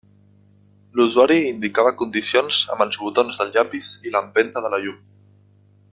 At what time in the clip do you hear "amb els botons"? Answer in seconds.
2.77-3.41